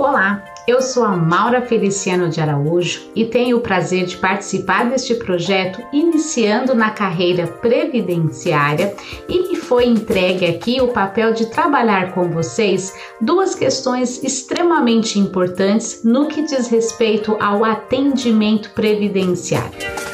[0.00, 5.14] Olá, eu sou a Maura Feliciano de Araújo e tenho o prazer de participar deste
[5.14, 8.96] projeto iniciando na carreira previdenciária
[9.28, 16.02] e me foi entregue aqui o papel de trabalhar com vocês duas questões extremamente importantes
[16.02, 20.09] no que diz respeito ao atendimento previdenciário.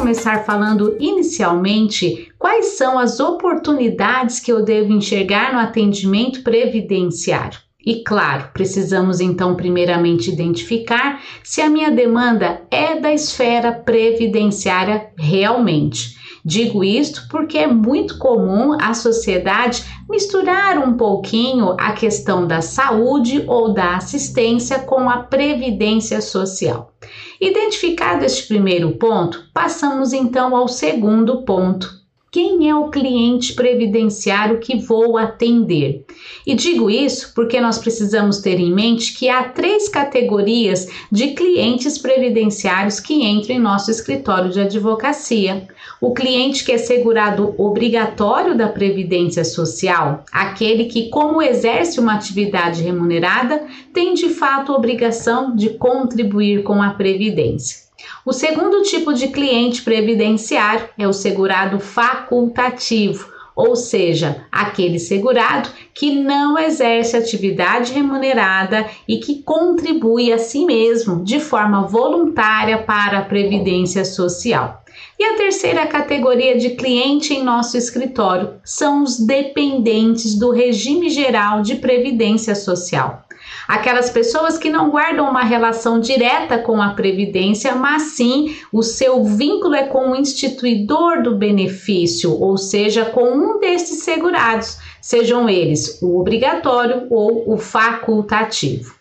[0.00, 7.60] Começar falando inicialmente quais são as oportunidades que eu devo enxergar no atendimento previdenciário.
[7.84, 16.18] E claro, precisamos então primeiramente identificar se a minha demanda é da esfera previdenciária realmente.
[16.44, 23.44] Digo isto porque é muito comum a sociedade misturar um pouquinho a questão da saúde
[23.46, 26.92] ou da assistência com a previdência social.
[27.40, 31.99] Identificado este primeiro ponto, passamos então ao segundo ponto,
[32.30, 36.04] quem é o cliente previdenciário que vou atender?
[36.46, 41.98] E digo isso porque nós precisamos ter em mente que há três categorias de clientes
[41.98, 45.66] previdenciários que entram em nosso escritório de advocacia.
[46.00, 52.80] O cliente que é segurado obrigatório da Previdência Social, aquele que, como exerce uma atividade
[52.80, 57.89] remunerada, tem de fato obrigação de contribuir com a Previdência.
[58.24, 66.14] O segundo tipo de cliente previdenciário é o segurado facultativo, ou seja, aquele segurado que
[66.14, 73.24] não exerce atividade remunerada e que contribui a si mesmo de forma voluntária para a
[73.24, 74.82] previdência social.
[75.18, 81.62] E a terceira categoria de cliente em nosso escritório são os dependentes do regime geral
[81.62, 83.24] de previdência social
[83.66, 89.24] aquelas pessoas que não guardam uma relação direta com a previdência, mas sim o seu
[89.24, 96.00] vínculo é com o instituidor do benefício, ou seja, com um desses segurados, sejam eles
[96.02, 98.94] o obrigatório ou o facultativo.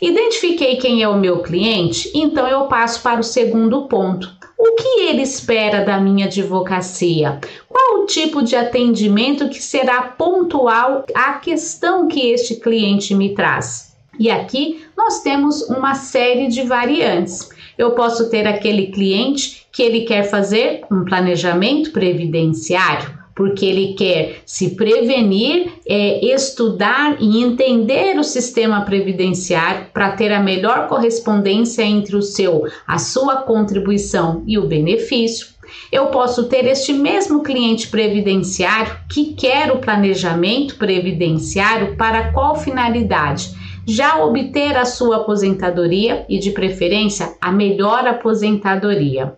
[0.00, 4.30] Identifiquei quem é o meu cliente, então eu passo para o segundo ponto.
[4.58, 7.40] O que ele espera da minha advocacia?
[7.68, 13.91] Qual o tipo de atendimento que será pontual à questão que este cliente me traz?
[14.18, 17.48] E aqui nós temos uma série de variantes.
[17.78, 24.42] Eu posso ter aquele cliente que ele quer fazer um planejamento previdenciário, porque ele quer
[24.44, 32.14] se prevenir, é, estudar e entender o sistema previdenciário para ter a melhor correspondência entre
[32.14, 35.46] o seu, a sua contribuição e o benefício.
[35.90, 43.61] Eu posso ter este mesmo cliente previdenciário que quer o planejamento previdenciário para qual finalidade?
[43.86, 49.34] Já obter a sua aposentadoria e, de preferência, a melhor aposentadoria.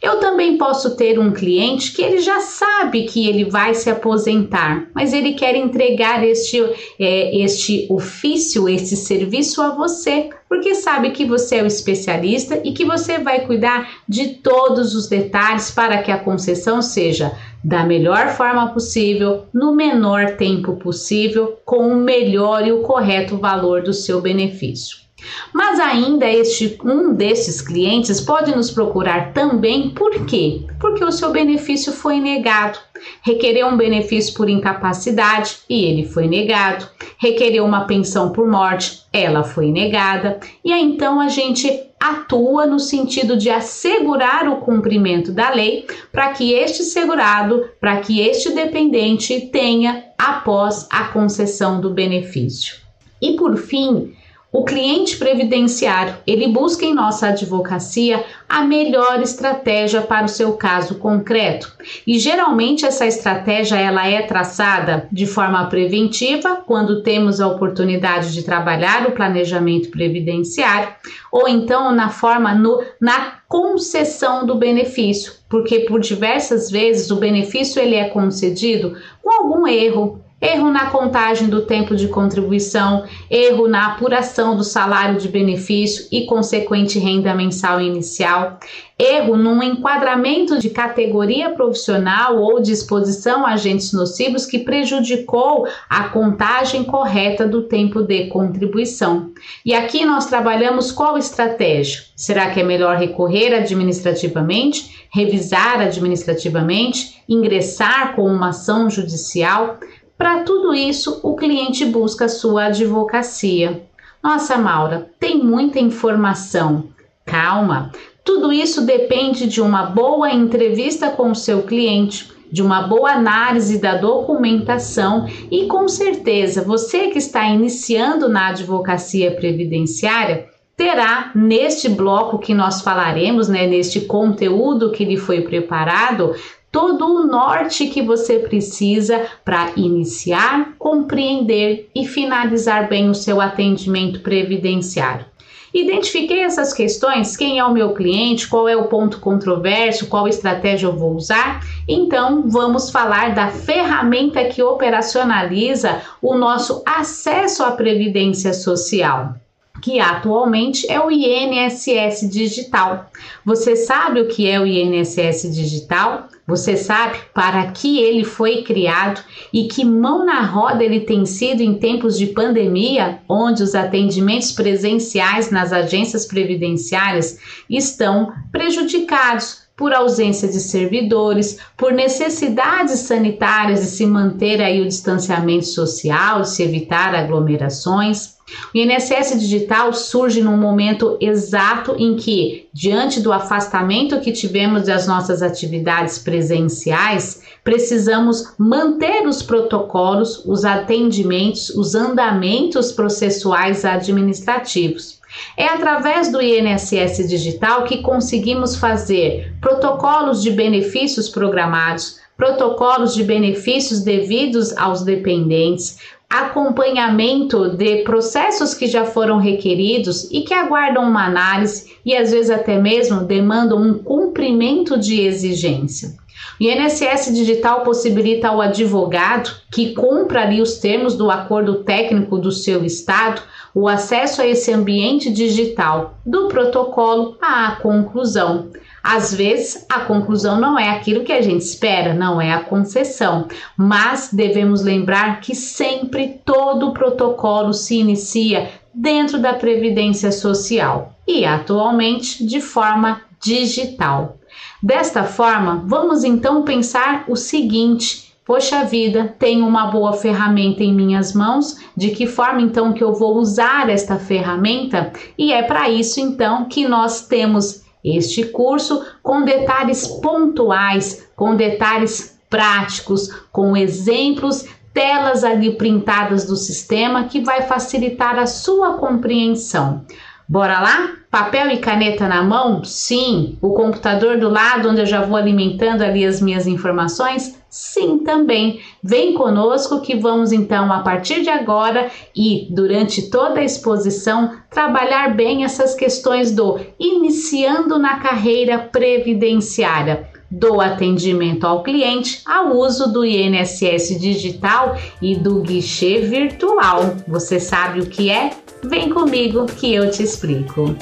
[0.00, 4.88] Eu também posso ter um cliente que ele já sabe que ele vai se aposentar,
[4.94, 6.62] mas ele quer entregar este,
[6.98, 12.72] é, este ofício, este serviço a você, porque sabe que você é o especialista e
[12.72, 18.28] que você vai cuidar de todos os detalhes para que a concessão seja da melhor
[18.28, 24.20] forma possível, no menor tempo possível, com o melhor e o correto valor do seu
[24.20, 25.07] benefício.
[25.52, 30.62] Mas ainda este um desses clientes pode nos procurar também por quê?
[30.80, 32.78] Porque o seu benefício foi negado.
[33.22, 36.88] Requereu um benefício por incapacidade e ele foi negado.
[37.18, 40.38] Requereu uma pensão por morte, ela foi negada.
[40.64, 46.28] E aí então a gente atua no sentido de assegurar o cumprimento da lei para
[46.30, 52.76] que este segurado, para que este dependente tenha após a concessão do benefício.
[53.20, 54.14] E por fim,
[54.50, 60.94] o cliente previdenciário, ele busca em nossa advocacia a melhor estratégia para o seu caso
[60.94, 61.70] concreto.
[62.06, 68.42] E geralmente essa estratégia ela é traçada de forma preventiva, quando temos a oportunidade de
[68.42, 70.94] trabalhar o planejamento previdenciário,
[71.30, 77.82] ou então na forma no, na concessão do benefício, porque por diversas vezes o benefício
[77.82, 83.86] ele é concedido com algum erro, erro na contagem do tempo de contribuição, erro na
[83.86, 88.58] apuração do salário de benefício e consequente renda mensal inicial,
[88.98, 96.04] erro num enquadramento de categoria profissional ou de exposição a agentes nocivos que prejudicou a
[96.08, 99.32] contagem correta do tempo de contribuição.
[99.64, 102.02] E aqui nós trabalhamos qual estratégia?
[102.16, 109.78] Será que é melhor recorrer administrativamente, revisar administrativamente, ingressar com uma ação judicial?
[110.18, 113.84] Para tudo isso, o cliente busca sua advocacia.
[114.20, 116.88] Nossa, Maura, tem muita informação.
[117.24, 117.92] Calma,
[118.24, 123.78] tudo isso depende de uma boa entrevista com o seu cliente de uma boa análise
[123.78, 132.38] da documentação e com certeza você que está iniciando na advocacia previdenciária terá neste bloco
[132.38, 136.34] que nós falaremos, né, neste conteúdo que lhe foi preparado,
[136.70, 144.20] todo o norte que você precisa para iniciar, compreender e finalizar bem o seu atendimento
[144.20, 145.26] previdenciário.
[145.72, 150.86] Identifiquei essas questões, quem é o meu cliente, qual é o ponto controverso, qual estratégia
[150.86, 151.60] eu vou usar.
[151.86, 159.34] Então, vamos falar da ferramenta que operacionaliza o nosso acesso à previdência social
[159.80, 163.10] que atualmente é o INSS Digital.
[163.44, 166.28] Você sabe o que é o INSS Digital?
[166.46, 169.22] Você sabe para que ele foi criado
[169.52, 174.52] e que mão na roda ele tem sido em tempos de pandemia, onde os atendimentos
[174.52, 177.38] presenciais nas agências previdenciárias
[177.68, 185.66] estão prejudicados por ausência de servidores, por necessidades sanitárias de se manter aí o distanciamento
[185.66, 188.36] social, de se evitar aglomerações.
[188.74, 195.06] O INSS digital surge num momento exato em que, diante do afastamento que tivemos das
[195.06, 205.17] nossas atividades presenciais, precisamos manter os protocolos, os atendimentos, os andamentos processuais administrativos.
[205.56, 214.00] É através do INSS digital que conseguimos fazer protocolos de benefícios programados, protocolos de benefícios
[214.00, 215.98] devidos aos dependentes,
[216.28, 222.50] acompanhamento de processos que já foram requeridos e que aguardam uma análise e às vezes
[222.50, 226.16] até mesmo demandam um cumprimento de exigência.
[226.60, 232.50] O INSS Digital possibilita ao advogado que cumpra ali os termos do acordo técnico do
[232.50, 233.42] seu estado
[233.74, 238.70] o acesso a esse ambiente digital, do protocolo à conclusão.
[239.02, 243.46] Às vezes, a conclusão não é aquilo que a gente espera, não é a concessão,
[243.76, 251.44] mas devemos lembrar que sempre todo o protocolo se inicia dentro da Previdência Social e
[251.44, 254.36] atualmente de forma digital.
[254.82, 261.34] Desta forma, vamos então pensar o seguinte: Poxa vida, tenho uma boa ferramenta em minhas
[261.34, 265.12] mãos, de que forma então que eu vou usar esta ferramenta?
[265.36, 272.38] E é para isso então que nós temos este curso com detalhes pontuais, com detalhes
[272.48, 280.04] práticos, com exemplos, telas ali printadas do sistema que vai facilitar a sua compreensão.
[280.48, 281.17] Bora lá?
[281.30, 282.82] Papel e caneta na mão?
[282.84, 283.58] Sim.
[283.60, 287.58] O computador do lado, onde eu já vou alimentando ali as minhas informações?
[287.68, 288.80] Sim, também.
[289.02, 295.34] Vem conosco que vamos então, a partir de agora e durante toda a exposição, trabalhar
[295.36, 303.22] bem essas questões do iniciando na carreira previdenciária do atendimento ao cliente ao uso do
[303.22, 307.16] INSS digital e do guichê virtual.
[307.26, 308.52] Você sabe o que é?
[308.84, 310.96] Vem comigo que eu te explico.